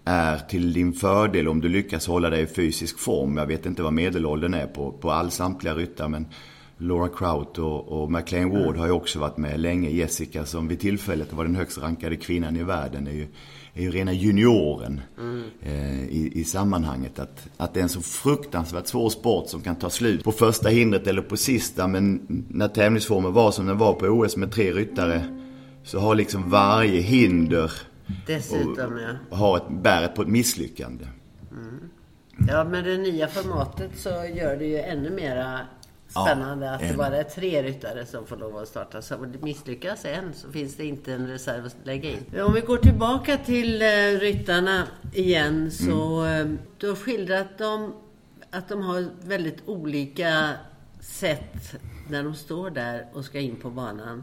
[0.05, 3.37] är till din fördel om du lyckas hålla dig i fysisk form.
[3.37, 6.26] Jag vet inte vad medelåldern är på, på all samtliga ryttare men
[6.81, 9.90] Laura Kraut och, och McLean Ward har ju också varit med länge.
[9.90, 13.26] Jessica som vid tillfället var den högst rankade kvinnan i världen är ju,
[13.74, 15.00] är ju rena junioren
[15.62, 17.18] eh, i, i sammanhanget.
[17.18, 20.68] Att, att det är en så fruktansvärt svår sport som kan ta slut på första
[20.68, 21.87] hindret eller på sista.
[21.87, 25.24] Men när tävlingsformen var som den var på OS med tre ryttare
[25.85, 27.72] så har liksom varje hinder
[28.27, 29.37] Dessutom, ja.
[29.37, 31.05] har ett, bär på ett misslyckande.
[32.49, 35.61] Ja, med det nya formatet så gör det ju ännu mera
[36.09, 39.03] spännande att det än- bara är tre ryttare som får lov att starta.
[39.03, 42.40] Så om det misslyckas en så finns det inte en reserv att lägga in.
[42.42, 43.87] Om vi går tillbaka till eh,
[44.20, 46.46] ryttarna igen så eh,
[46.79, 47.92] du har skildrat dem
[48.51, 50.51] att de har väldigt olika
[51.01, 51.75] sätt
[52.11, 54.23] när de står där och ska in på banan.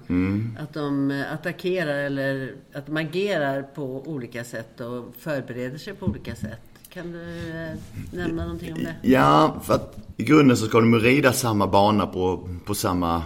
[0.60, 6.06] Att de eh, attackerar eller att de agerar på olika sätt och förbereder sig på
[6.06, 6.62] olika sätt.
[6.90, 7.78] Kan du eh,
[8.14, 8.96] nämna någonting om det?
[9.02, 13.24] Ja, för att i grunden så ska de rida samma bana på, på samma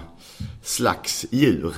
[0.62, 1.74] slags djur.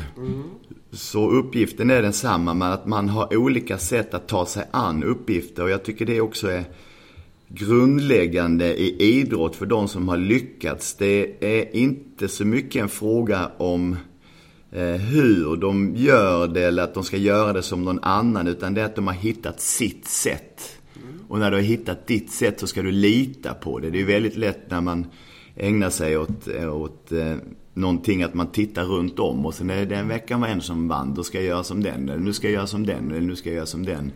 [0.91, 5.63] Så uppgiften är densamma, men att man har olika sätt att ta sig an uppgifter.
[5.63, 6.63] Och jag tycker det också är
[7.53, 10.95] grundläggande i idrott för de som har lyckats.
[10.95, 13.97] Det är inte så mycket en fråga om
[14.71, 18.47] eh, hur de gör det eller att de ska göra det som någon annan.
[18.47, 20.79] Utan det är att de har hittat sitt sätt.
[21.27, 23.89] Och när du har hittat ditt sätt så ska du lita på det.
[23.89, 25.05] Det är väldigt lätt när man
[25.55, 27.35] ägnar sig åt, eh, åt eh,
[27.73, 30.87] någonting att man tittar runt om och sen är det den veckan var en som
[30.87, 33.21] vann, då ska jag göra som den, eller nu ska jag göra som den, eller
[33.21, 34.11] nu ska jag göra som den.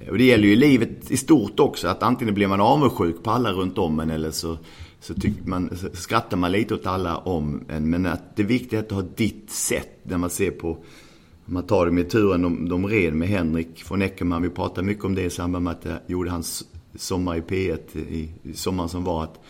[0.00, 3.30] Eh, och det gäller ju livet i stort också, att antingen blir man avundsjuk på
[3.30, 4.58] alla runt om en eller så,
[5.00, 7.90] så, man, så skrattar man lite åt alla om en.
[7.90, 10.78] Men att det viktiga är att ha ditt sätt när man ser på
[11.46, 14.42] om man tar det med turen de, de red med Henrik von Eckermann.
[14.42, 17.98] Vi pratade mycket om det i samband med att jag gjorde hans sommar i P1
[17.98, 19.24] i, i sommaren som var.
[19.24, 19.40] Att,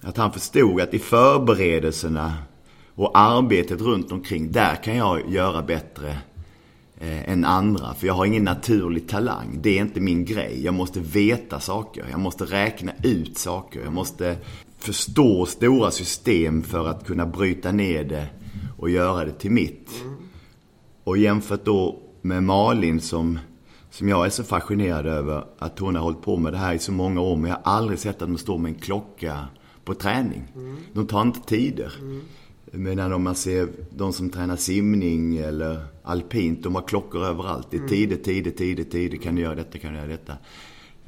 [0.00, 2.34] att han förstod att i förberedelserna
[2.94, 6.18] och arbetet runt omkring, där kan jag göra bättre
[6.98, 7.94] eh, än andra.
[7.94, 9.58] För jag har ingen naturlig talang.
[9.62, 10.64] Det är inte min grej.
[10.64, 12.04] Jag måste veta saker.
[12.10, 13.80] Jag måste räkna ut saker.
[13.84, 14.36] Jag måste
[14.78, 18.26] förstå stora system för att kunna bryta ner det
[18.78, 19.90] och göra det till mitt.
[21.04, 23.38] Och jämfört då med Malin som,
[23.90, 26.78] som jag är så fascinerad över att hon har hållit på med det här i
[26.78, 27.36] så många år.
[27.36, 29.48] Men jag har aldrig sett att de står med en klocka
[29.84, 30.44] på träning.
[30.92, 31.92] De tar inte tider.
[32.76, 37.66] Medan om man ser de som tränar simning eller alpint, de har klockor överallt.
[37.70, 39.18] Det är tider, tider, tider, tider.
[39.18, 40.32] Kan du göra detta, kan du göra detta.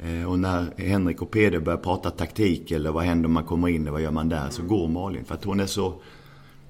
[0.02, 3.68] Eh, Och när Henrik och Peder börjar prata taktik eller vad händer om man kommer
[3.68, 5.24] in och vad gör man där, så går Malin.
[5.24, 5.94] För att hon är så...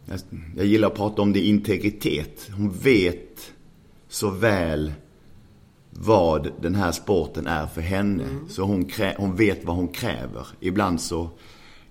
[0.06, 0.20] Jag,
[0.56, 2.50] jag gillar att prata om det integritet.
[2.56, 3.52] Hon vet
[4.08, 4.92] så väl
[5.90, 8.24] vad den här sporten är för henne.
[8.48, 10.46] Så hon, hon vet vad hon kräver.
[10.60, 11.30] Ibland så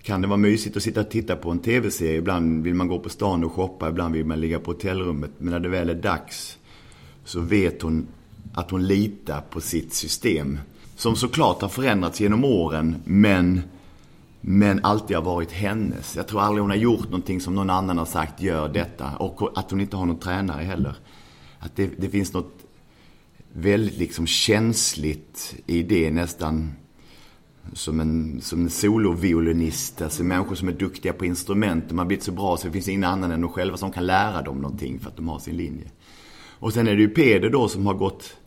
[0.08, 2.17] kan det vara mysigt att sitta och titta på en tv-serie.
[2.17, 5.32] Ibland vill man gå på stan och shoppa, ibland vill man ligga på hotellrummet.
[5.38, 6.58] Men när det väl är dags
[7.26, 8.08] så vet hon
[8.54, 10.60] att hon litar på sitt system.
[10.96, 13.62] Som såklart har förändrats genom åren, men,
[14.41, 16.15] men alltid har varit hennes.
[16.15, 19.15] Jag tror aldrig hon har gjort någonting som någon annan har sagt, gör detta.
[19.17, 20.96] Och att hon inte har någon tränare heller.
[21.60, 22.54] Att det, det finns något
[23.54, 26.72] väldigt liksom känsligt i det nästan
[27.73, 30.01] som en, som en soloviolinist.
[30.01, 31.89] Alltså människor som är duktiga på instrument.
[31.89, 34.06] De har blivit så bra så det finns ingen annan än de själva som kan
[34.06, 35.91] lära dem någonting för att de har sin linje.
[36.60, 38.38] Och sen är det ju Peder då som har gått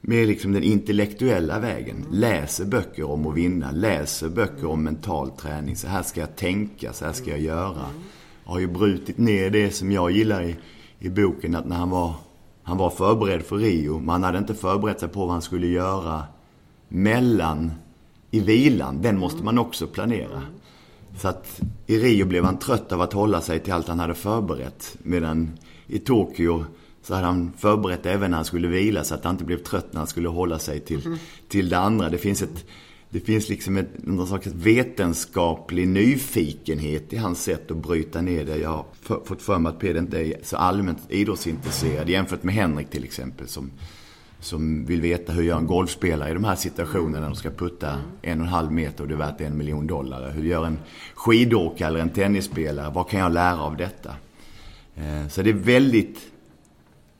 [0.00, 2.06] med liksom den intellektuella vägen.
[2.10, 5.76] Läser böcker om att vinna, läser böcker om mental träning.
[5.76, 7.86] Så här ska jag tänka, så här ska jag göra.
[8.44, 10.56] Har ju brutit ner det som jag gillar i,
[10.98, 12.14] i boken, att när han var,
[12.62, 15.66] han var förberedd för Rio, men han hade inte förberett sig på vad han skulle
[15.66, 16.22] göra
[16.88, 17.70] mellan
[18.34, 20.42] i vilan, den måste man också planera.
[21.18, 24.14] Så att i Rio blev han trött av att hålla sig till allt han hade
[24.14, 24.96] förberett.
[25.02, 26.64] Medan i Tokyo
[27.02, 29.92] så hade han förberett även när han skulle vila så att han inte blev trött
[29.92, 31.18] när han skulle hålla sig till, mm.
[31.48, 32.08] till det andra.
[32.08, 32.64] Det finns ett
[33.12, 38.56] det finns liksom ett, någon slags vetenskaplig nyfikenhet i hans sätt att bryta ner det.
[38.56, 42.54] Jag har för, fått för mig att Peder inte är så allmänt idrottsintresserad jämfört med
[42.54, 43.70] Henrik till exempel som,
[44.42, 47.98] som vill veta hur gör en golfspelare i de här situationerna när de ska putta
[48.22, 50.30] en och en halv meter och det är värt en miljon dollar.
[50.30, 50.78] Hur gör en
[51.14, 52.92] skidåkare eller en tennisspelare?
[52.94, 54.14] Vad kan jag lära av detta?
[54.94, 56.18] Eh, så det är väldigt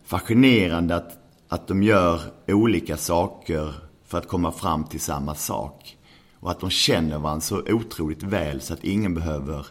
[0.04, 3.74] fascinerande att, att de gör olika saker
[4.06, 5.96] för att komma fram till samma sak.
[6.40, 9.66] Och att de känner varandra så otroligt väl så att ingen behöver,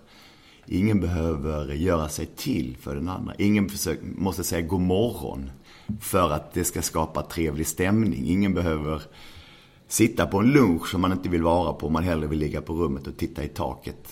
[0.65, 3.33] ingen behöver göra sig till för den andra.
[3.37, 5.49] Ingen försöker, måste säga god morgon
[6.01, 8.25] för att det ska skapa trevlig stämning.
[8.25, 9.01] Ingen behöver
[9.87, 11.89] sitta på en lunch som man inte vill vara på.
[11.89, 14.07] Man hellre vill ligga på rummet och titta i taket.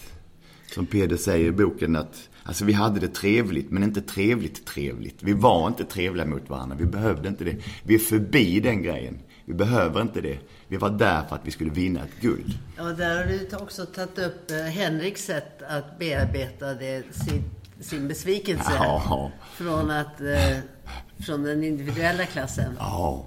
[0.73, 5.23] Som Peder säger i boken att Alltså vi hade det trevligt, men inte trevligt trevligt.
[5.23, 6.75] Vi var inte trevliga mot varandra.
[6.79, 7.55] Vi behövde inte det.
[7.83, 9.19] Vi är förbi den grejen.
[9.45, 10.39] Vi behöver inte det.
[10.67, 12.57] Vi var där för att vi skulle vinna ett guld.
[12.77, 17.43] Ja, där har du också tagit upp eh, Henriks sätt att bearbeta det, sin,
[17.79, 18.71] sin besvikelse.
[18.75, 19.31] Ja.
[19.53, 20.57] Från, att, eh,
[21.19, 22.75] från den individuella klassen.
[22.79, 23.25] Ja.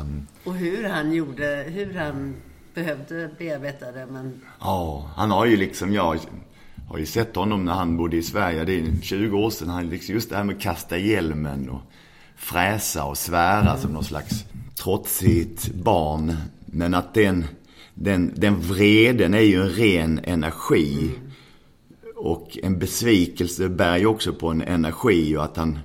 [0.00, 0.26] Um...
[0.44, 2.36] Och hur han gjorde, hur han
[2.74, 4.06] behövde bearbeta det.
[4.06, 4.40] Men...
[4.60, 6.18] Ja, han har ju liksom, jag
[6.88, 8.64] har ju sett honom när han bodde i Sverige.
[8.64, 9.68] Det är 20 år sedan.
[9.68, 11.80] Han liksom just det här med att kasta hjälmen och
[12.36, 13.80] fräsa och svära mm.
[13.80, 14.44] som någon slags
[14.82, 16.36] trotsigt barn.
[16.66, 17.44] Men att den,
[17.94, 21.10] den, den vreden är ju en ren energi.
[21.16, 21.28] Mm.
[22.16, 25.78] Och en besvikelse bär ju också på en energi och att han,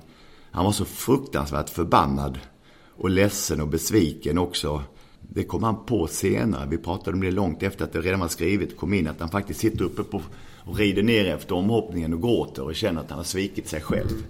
[0.54, 2.38] han var så fruktansvärt förbannad
[2.96, 4.82] och ledsen och besviken också.
[5.20, 6.68] Det kom han på senare.
[6.70, 9.08] Vi pratade om det långt efter att det redan var skrivet kom in.
[9.08, 10.22] Att han faktiskt sitter uppe på
[10.64, 14.24] och rider ner efter omhoppningen och gråter och känner att han har svikit sig själv.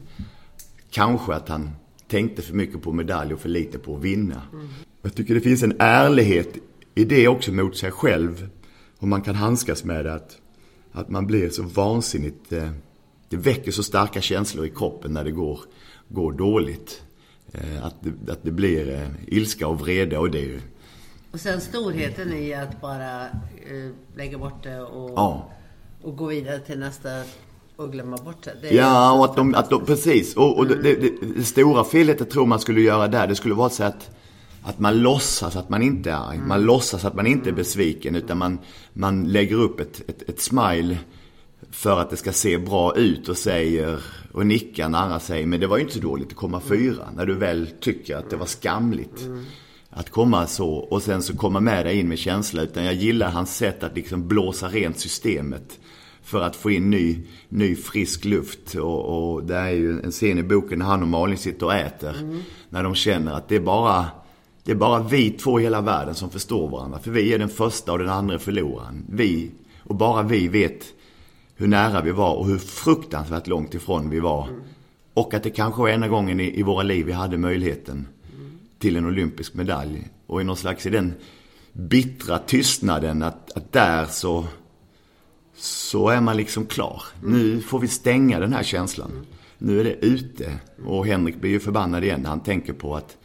[0.90, 1.70] Kanske att han
[2.08, 4.42] tänkte för mycket på medalj och för lite på att vinna.
[4.52, 4.68] Mm.
[5.02, 6.56] Jag tycker det finns en ärlighet
[6.94, 8.48] i det också mot sig själv.
[8.98, 10.38] Och man kan handskas med det att,
[10.92, 12.52] att man blir så vansinnigt...
[12.52, 12.70] Eh,
[13.28, 15.60] det väcker så starka känslor i kroppen när det går,
[16.08, 17.02] går dåligt.
[17.52, 20.60] Eh, att, det, att det blir eh, ilska och vrede och det är ju...
[21.32, 25.50] Och sen storheten i att bara eh, lägga bort det och, ja.
[26.02, 27.08] och gå vidare till nästa
[27.76, 28.56] och glömma bort det.
[28.60, 30.36] det ja, och att de, att de precis.
[30.36, 30.82] Och, och mm.
[30.82, 33.84] det, det, det, stora felet jag tror man skulle göra där, det skulle vara så
[33.84, 34.10] att
[34.66, 36.36] att man låtsas att man inte är arg.
[36.36, 36.48] Mm.
[36.48, 38.16] Man låtsas att man inte är besviken.
[38.16, 38.58] Utan man,
[38.92, 40.98] man lägger upp ett, ett, ett smile
[41.74, 44.00] för att det ska se bra ut och säger
[44.32, 47.08] och nickar när andra säger men det var ju inte så dåligt att komma fyra.
[47.16, 49.22] När du väl tycker att det var skamligt.
[49.22, 49.44] Mm.
[49.90, 52.62] Att komma så och sen så komma med dig in med känsla.
[52.62, 55.78] Utan jag gillar hans sätt att liksom blåsa rent systemet
[56.22, 58.74] för att få in ny, ny frisk luft.
[58.74, 61.74] Och, och det är ju en scen i boken när han och Malin sitter och
[61.74, 62.18] äter.
[62.18, 62.42] Mm.
[62.68, 64.06] När de känner att det är bara
[64.64, 66.98] det är bara vi två i hela världen som förstår varandra.
[66.98, 69.04] För vi är den första och den andra förloraren.
[69.08, 69.50] Vi,
[69.82, 70.93] och bara vi vet
[71.56, 74.48] hur nära vi var och hur fruktansvärt långt ifrån vi var.
[74.48, 74.60] Mm.
[75.14, 78.58] Och att det kanske var enda gången i, i våra liv vi hade möjligheten mm.
[78.78, 80.08] till en olympisk medalj.
[80.26, 81.14] Och i någon slags, i den
[81.72, 84.44] bittra tystnaden att, att där så
[85.56, 87.02] så är man liksom klar.
[87.22, 87.38] Mm.
[87.38, 89.10] Nu får vi stänga den här känslan.
[89.10, 89.24] Mm.
[89.58, 90.52] Nu är det ute.
[90.86, 93.16] Och Henrik blir ju förbannad igen när han tänker på att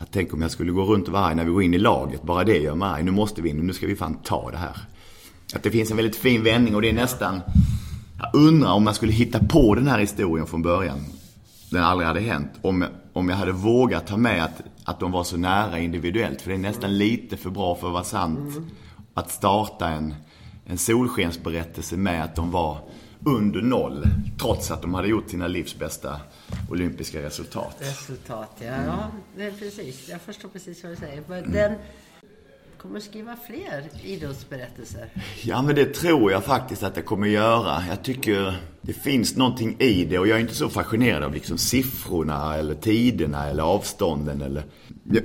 [0.00, 1.78] att tänk om jag skulle gå runt och vara arg när vi går in i
[1.78, 2.22] laget.
[2.22, 3.02] Bara det gör mig arg.
[3.02, 3.66] Nu måste vi in.
[3.66, 4.76] Nu ska vi fan ta det här.
[5.54, 7.40] Att det finns en väldigt fin vändning och det är nästan...
[8.18, 11.04] Jag undrar om jag skulle hitta på den här historien från början.
[11.70, 12.50] Den aldrig hade hänt.
[12.62, 16.42] Om jag, om jag hade vågat ta med att, att de var så nära individuellt.
[16.42, 18.38] För det är nästan lite för bra för att vara sant.
[18.38, 18.70] Mm.
[19.14, 20.14] Att starta en
[20.70, 22.78] en solskensberättelse med att de var
[23.24, 24.04] under noll.
[24.40, 26.20] Trots att de hade gjort sina livs bästa
[26.70, 27.76] olympiska resultat.
[27.78, 28.66] Resultat, ja.
[28.66, 28.86] Mm.
[28.86, 30.08] ja det precis.
[30.08, 31.22] Jag förstår precis vad du säger.
[31.28, 31.52] Men mm.
[31.52, 31.74] den
[32.82, 35.08] kommer skriva fler idrottsberättelser.
[35.42, 37.84] Ja, men det tror jag faktiskt att det kommer göra.
[37.88, 41.58] Jag tycker det finns någonting i det och jag är inte så fascinerad av liksom
[41.58, 44.62] siffrorna eller tiderna eller avstånden eller...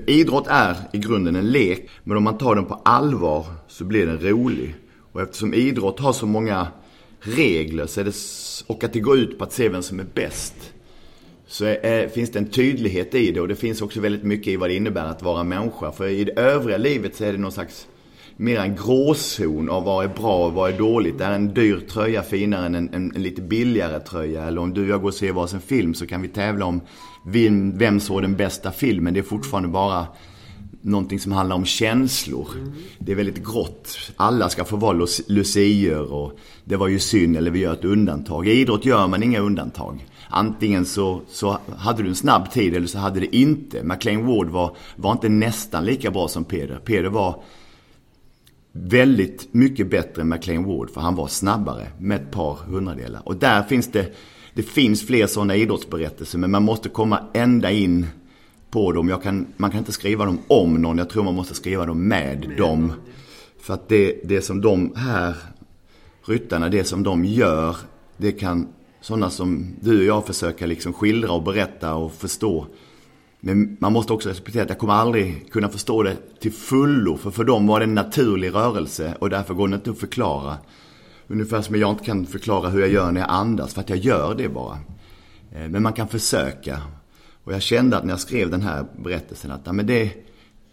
[0.07, 4.05] Idrott är i grunden en lek, men om man tar den på allvar så blir
[4.05, 4.75] den rolig.
[5.11, 6.67] Och eftersom idrott har så många
[7.19, 8.15] regler så är det,
[8.67, 10.55] och att det går ut på att se vem som är bäst.
[11.47, 14.55] Så är, finns det en tydlighet i det och det finns också väldigt mycket i
[14.55, 15.91] vad det innebär att vara människa.
[15.91, 17.87] För i det övriga livet så är det någon slags
[18.37, 21.21] mer en gråzon av vad är bra och vad är dåligt.
[21.21, 24.43] Är en dyr tröja finare än en, en, en, lite billigare tröja?
[24.43, 26.81] Eller om du och jag går och ser varsin film så kan vi tävla om
[27.25, 29.13] vem, vem såg den bästa filmen.
[29.13, 30.07] Det är fortfarande bara
[30.81, 32.47] någonting som handlar om känslor.
[32.55, 32.71] Mm.
[32.99, 33.97] Det är väldigt grått.
[34.15, 36.13] Alla ska få vara Lucior.
[36.13, 38.47] och det var ju synd eller vi gör ett undantag.
[38.47, 40.05] I idrott gör man inga undantag.
[40.29, 43.83] Antingen så, så hade du en snabb tid eller så hade det inte.
[43.83, 46.79] McLean Ward var, var inte nästan lika bra som Peder.
[46.79, 47.43] Peder var
[48.71, 53.21] väldigt mycket bättre än McLean Ward för han var snabbare med ett par hundradelar.
[53.25, 54.15] Och där finns det,
[54.53, 58.07] det finns fler sådana idrottsberättelser men man måste komma ända in
[58.71, 59.09] på dem.
[59.09, 62.07] Jag kan, man kan inte skriva dem om någon, jag tror man måste skriva dem
[62.07, 62.93] med, med dem.
[63.61, 65.35] För att det, det som de här
[66.25, 67.75] ryttarna, det som de gör,
[68.17, 68.67] det kan
[69.05, 72.67] sådana som du och jag försöker liksom skildra och berätta och förstå.
[73.39, 77.17] Men man måste också respektera att jag kommer aldrig kunna förstå det till fullo.
[77.17, 80.57] För för dem var det en naturlig rörelse och därför går det inte att förklara.
[81.27, 83.99] Ungefär som jag inte kan förklara hur jag gör när jag andas, för att jag
[83.99, 84.77] gör det bara.
[85.51, 86.81] Eh, men man kan försöka.
[87.43, 90.11] Och jag kände att när jag skrev den här berättelsen att men det,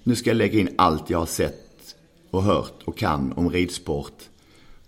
[0.02, 1.94] nu ska jag lägga in allt jag har sett
[2.30, 4.22] och hört och kan om ridsport.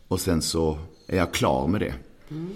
[0.08, 1.94] Och sen så är jag klar med det.
[2.30, 2.54] Mm.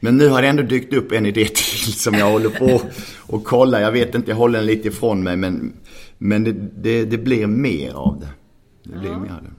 [0.00, 2.80] Men nu har det ändå dykt upp en idé till som jag håller på
[3.26, 3.80] och kollar.
[3.80, 5.72] Jag vet inte, jag håller den lite ifrån mig men,
[6.18, 8.28] men det, det, det blir mer av det.
[8.92, 9.18] Det blir ja.
[9.18, 9.50] mer av det.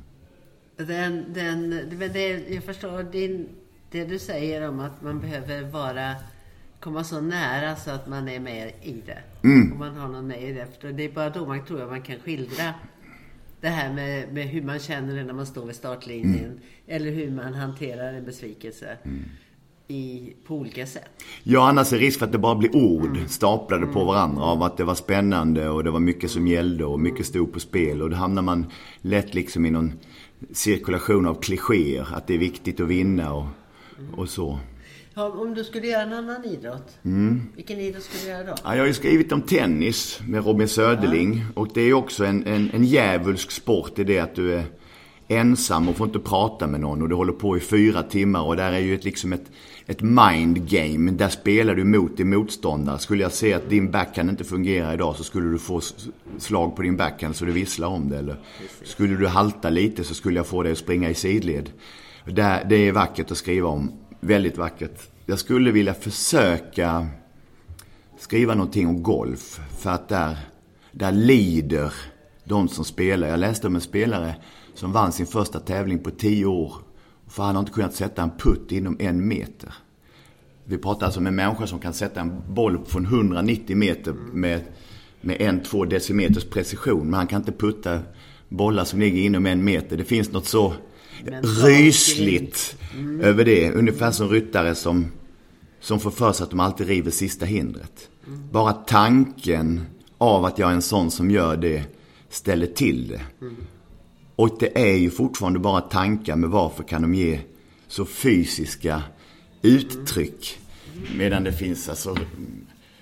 [0.83, 1.69] Den, den,
[2.13, 3.47] det, jag förstår din,
[3.91, 6.15] det du säger om att man behöver vara
[6.79, 9.47] komma så nära så att man är med i det.
[9.47, 9.71] Mm.
[9.71, 10.67] Och man har någon med i det.
[10.81, 12.73] För det är bara då man tror att man kan skildra
[13.61, 16.45] det här med, med hur man känner det när man står vid startlinjen.
[16.45, 16.59] Mm.
[16.87, 18.97] Eller hur man hanterar en besvikelse.
[19.03, 19.23] Mm
[19.91, 21.23] i, på olika sätt.
[21.43, 23.27] Ja, annars är risk för att det bara blir ord mm.
[23.27, 23.93] staplade mm.
[23.93, 27.25] på varandra av att det var spännande och det var mycket som gällde och mycket
[27.25, 28.01] stod på spel.
[28.01, 28.65] Och då hamnar man
[29.01, 29.93] lätt liksom i någon
[30.51, 32.07] cirkulation av klichéer.
[32.13, 33.45] Att det är viktigt att vinna och,
[33.99, 34.13] mm.
[34.13, 34.59] och så.
[35.13, 37.41] Ja, om du skulle göra en annan idrott, mm.
[37.55, 38.55] vilken idrott skulle du göra då?
[38.63, 41.37] Ja, jag har ju skrivit om tennis med Robin Söderling.
[41.37, 41.61] Ja.
[41.61, 44.63] Och det är också en, en, en djävulsk sport i det att du är
[45.31, 48.55] ensam och får inte prata med någon och du håller på i fyra timmar och
[48.55, 49.51] där är ju ett, liksom ett,
[49.85, 51.11] ett mind game.
[51.11, 52.99] Där spelar du mot din motståndare.
[52.99, 55.81] Skulle jag se att din backhand inte fungerar idag så skulle du få
[56.37, 58.17] slag på din backhand så du visslar om det.
[58.17, 58.35] Eller
[58.83, 61.69] skulle du halta lite så skulle jag få dig att springa i sidled.
[62.65, 63.91] Det är vackert att skriva om.
[64.19, 65.09] Väldigt vackert.
[65.25, 67.07] Jag skulle vilja försöka
[68.19, 69.59] skriva någonting om golf.
[69.79, 70.37] För att där,
[70.91, 71.93] där lider
[72.43, 73.27] de som spelar.
[73.27, 74.35] Jag läste om en spelare
[74.73, 76.73] som vann sin första tävling på tio år.
[77.27, 79.73] För han har inte kunnat sätta en putt inom en meter.
[80.63, 84.61] Vi pratar alltså om en människa som kan sätta en boll från 190 meter med,
[85.21, 87.05] med en, två decimeters precision.
[87.05, 87.99] Men han kan inte putta
[88.49, 89.97] bollar som ligger inom en meter.
[89.97, 90.73] Det finns något så
[91.63, 93.21] rysligt mm.
[93.21, 93.71] över det.
[93.71, 95.05] Ungefär som ryttare som,
[95.79, 98.09] som får för sig att de alltid river sista hindret.
[98.27, 98.39] Mm.
[98.51, 99.81] Bara tanken
[100.17, 101.83] av att jag är en sån som gör det
[102.29, 103.21] ställer till det.
[103.41, 103.55] Mm.
[104.41, 107.39] Och det är ju fortfarande bara tankar, med varför kan de ge
[107.87, 109.03] så fysiska
[109.61, 110.59] uttryck?
[111.17, 112.17] Medan det finns alltså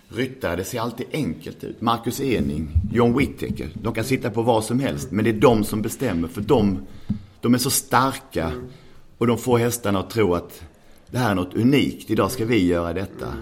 [0.10, 1.82] ryttare, det ser alltid enkelt ut.
[1.82, 5.63] Marcus Ening, John Whittaker, de kan sitta på vad som helst, men det är de
[5.63, 6.28] som bestämmer.
[6.28, 6.80] För de,
[7.41, 8.52] de är så starka
[9.17, 10.63] och de får hästarna att tro att
[11.12, 13.34] det här är något unikt, idag ska vi göra detta.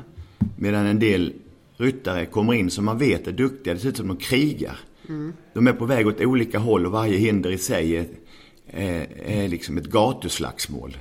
[0.56, 1.34] Medan en del
[1.78, 4.80] ryttare kommer in som man vet är duktiga, det ser ut som de krigar.
[5.10, 5.34] Mm.
[5.54, 8.08] De är på väg åt olika håll och varje hinder i sig är,
[8.68, 10.98] är, är liksom ett gatuslagsmål.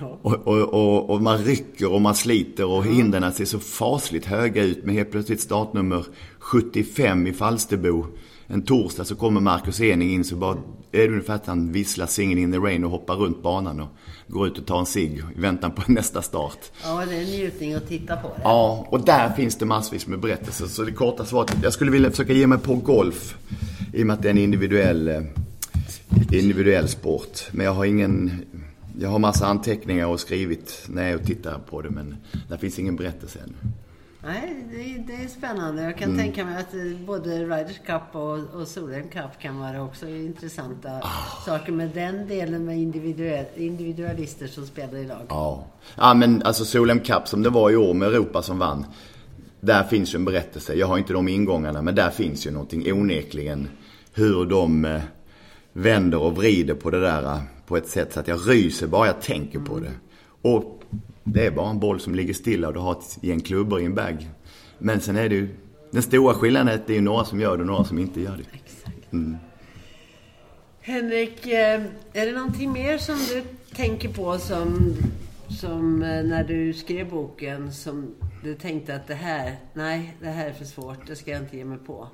[0.00, 0.18] Ja.
[0.22, 2.90] Och, och, och, och, man rycker och man sliter och ja.
[2.90, 6.04] hindren ser så fasligt höga ut med helt plötsligt startnummer
[6.38, 8.06] 75 i Falsterbo.
[8.46, 10.56] En torsdag så kommer Marcus Ening in så bara
[10.92, 13.88] är det ungefär att han visslar Singin' in the rain och hoppar runt banan och
[14.30, 16.58] går ut och tar en cigg i väntan på nästa start.
[16.84, 18.40] Ja, det är en njutning att titta på det.
[18.42, 20.66] Ja, och där finns det massvis med berättelser.
[20.66, 23.36] Så det korta svaret, jag skulle vilja försöka ge mig på golf.
[23.92, 25.22] I och med att det är en individuell, eh,
[26.32, 27.40] individuell sport.
[27.50, 28.44] Men jag har ingen,
[29.00, 31.90] jag har massa anteckningar och skrivit när jag tittar på det.
[31.90, 32.16] Men
[32.48, 33.54] där finns ingen berättelse än.
[34.24, 35.82] Nej, det, det, är spännande.
[35.82, 36.20] Jag kan mm.
[36.20, 40.88] tänka mig att eh, både Riders Cup och, och Solheim Cup kan vara också intressanta
[40.88, 41.44] oh.
[41.44, 41.72] saker.
[41.72, 45.26] Med den delen med individuell, individualister som spelar i lag.
[45.28, 45.66] Ja.
[45.96, 48.86] ja, men alltså Solheim Cup som det var i år med Europa som vann.
[49.60, 50.74] Där finns ju en berättelse.
[50.74, 53.68] Jag har inte de ingångarna, men där finns ju någonting onekligen.
[54.12, 55.00] Hur de eh,
[55.72, 59.06] vänder och vrider på det där eh, på ett sätt så att jag ryser bara
[59.06, 59.68] jag tänker mm.
[59.68, 59.92] på det.
[60.42, 60.79] Och
[61.24, 63.84] det är bara en boll som ligger stilla och du har ett gäng klubbor i
[63.84, 64.28] en bag.
[64.78, 65.48] Men sen är det ju,
[65.90, 68.20] den stora skillnaden är att det är några som gör det och några som inte
[68.20, 68.58] gör det.
[68.58, 69.12] Exakt.
[69.12, 69.36] Mm.
[70.80, 71.82] Henrik, eh,
[72.12, 73.42] är det någonting mer som du
[73.74, 74.96] tänker på som,
[75.60, 78.14] som eh, när du skrev boken som
[78.44, 81.56] du tänkte att det här, nej, det här är för svårt, det ska jag inte
[81.56, 82.08] ge mig på?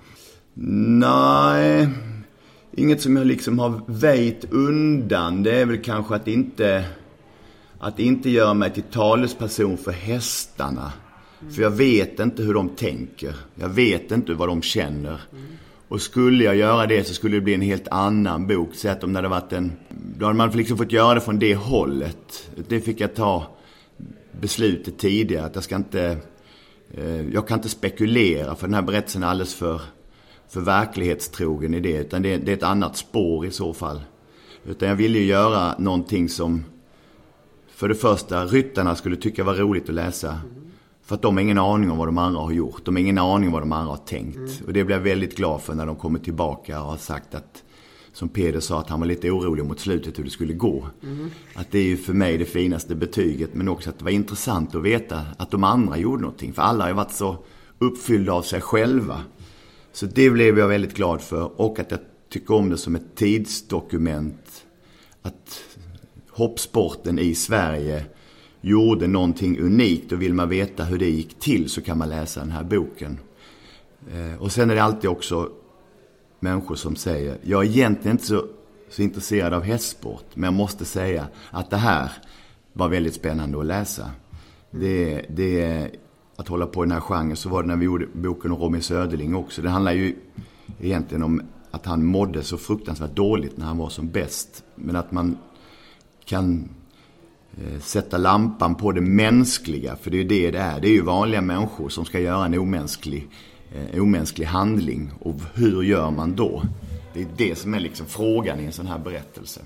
[0.55, 1.89] Nej,
[2.73, 5.43] inget som jag liksom har väjt undan.
[5.43, 6.85] Det är väl kanske att inte,
[7.81, 10.93] att inte göra mig till talesperson för hästarna.
[11.51, 13.37] För jag vet inte hur de tänker.
[13.55, 15.21] Jag vet inte vad de känner.
[15.89, 18.75] Och skulle jag göra det så skulle det bli en helt annan bok.
[18.75, 19.73] Så att om det hade varit en...
[20.19, 22.51] Då hade man liksom fått göra det från det hållet.
[22.69, 23.47] Det fick jag ta
[24.41, 25.47] beslutet tidigare.
[25.47, 26.17] Att jag ska inte...
[26.95, 29.81] Eh, jag kan inte spekulera för den här berättelsen är alldeles för,
[30.49, 31.97] för verklighetstrogen i det.
[31.97, 34.01] Utan det, det är ett annat spår i så fall.
[34.67, 36.65] Utan jag ville ju göra någonting som
[37.77, 40.41] för det första ryttarna skulle tycka var roligt att läsa.
[41.03, 42.85] För att de har ingen aning om vad de andra har gjort.
[42.85, 44.37] De har ingen aning om vad de andra har tänkt.
[44.37, 44.51] Mm.
[44.67, 47.63] Och det blev jag väldigt glad för när de kommer tillbaka och har sagt att
[48.13, 50.87] som Peder sa, att han var lite orolig mot slutet hur det skulle gå.
[51.03, 51.31] Mm.
[51.55, 54.75] Att det är ju för mig det finaste betyget, men också att det var intressant
[54.75, 56.53] att veta att de andra gjorde någonting.
[56.53, 57.37] För alla har ju varit så
[57.79, 59.21] uppfyllda av sig själva.
[59.93, 61.61] Så det blev jag väldigt glad för.
[61.61, 64.65] Och att jag tycker om det som ett tidsdokument.
[65.23, 65.61] Att
[66.37, 68.05] hoppsporten i Sverige
[68.61, 72.41] gjorde någonting unikt och vill man veta hur det gick till så kan man läsa
[72.41, 73.19] den här boken.
[74.13, 75.51] Eh, och sen är det alltid också
[76.41, 78.47] människor som säger, jag är egentligen inte så,
[78.91, 82.13] så intresserad av hästsport, men jag måste säga att det här
[82.73, 84.11] var väldigt spännande att läsa.
[84.71, 85.91] Det, det,
[86.37, 88.59] att hålla på i den här genren, så var det när vi gjorde boken om
[88.59, 89.63] Robin Söderling också.
[89.63, 90.17] Det handlar ju
[90.81, 94.65] egentligen om att han mådde så fruktansvärt dåligt när han var som bäst.
[94.75, 95.39] Men att man
[96.27, 96.69] kan
[97.65, 100.81] Eh, sätta lampan på det mänskliga, för det är ju det det är.
[100.81, 103.29] Det är ju vanliga människor som ska göra en omänsklig,
[103.75, 105.11] eh, omänsklig handling.
[105.21, 106.63] Och hur gör man då?
[107.15, 109.61] Det är det som är liksom frågan i en sån här berättelse.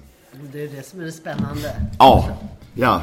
[0.53, 1.87] Det är det som är det spännande.
[1.99, 2.39] Ja,
[2.75, 3.03] ja.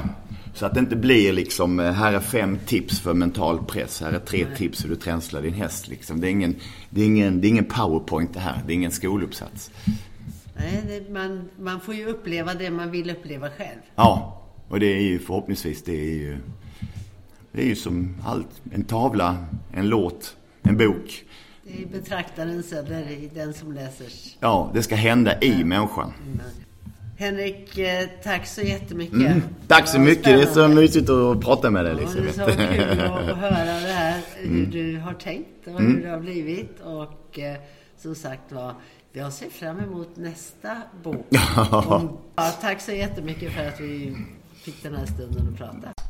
[0.53, 4.11] Så att det inte blir liksom, eh, här är fem tips för mental press, här
[4.11, 4.57] är tre Nej.
[4.57, 5.87] tips hur du tränslar din häst.
[5.87, 6.21] Liksom.
[6.21, 6.55] Det, är ingen,
[6.89, 9.71] det, är ingen, det är ingen powerpoint det här, det är ingen skoluppsats.
[10.57, 13.79] Nej, det, man, man får ju uppleva det man vill uppleva själv.
[13.95, 16.37] Ja, och det är ju förhoppningsvis, det är ju,
[17.51, 18.61] det är ju som allt.
[18.71, 21.23] En tavla, en låt, en bok.
[21.63, 24.07] Det är betraktarens eller den som läser.
[24.39, 26.13] Ja, det ska hända i människan.
[26.25, 26.39] Mm.
[27.19, 29.15] Henrik, eh, tack så jättemycket.
[29.15, 29.41] Mm.
[29.67, 30.23] Tack så mycket.
[30.23, 31.95] Det är så mysigt att prata med dig.
[31.95, 32.21] Liksom.
[32.37, 34.71] Ja, det är så kul att höra det här, hur mm.
[34.71, 36.01] du har tänkt och hur mm.
[36.01, 36.79] det har blivit.
[36.79, 37.57] Och eh,
[37.97, 38.73] som sagt var,
[39.17, 41.25] jag ser fram emot nästa bok.
[42.35, 44.17] ja, tack så jättemycket för att vi
[44.53, 46.06] fick den här stunden att prata.